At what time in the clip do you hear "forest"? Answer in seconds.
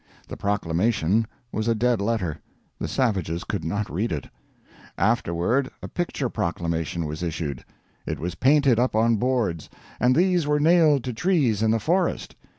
11.79-12.35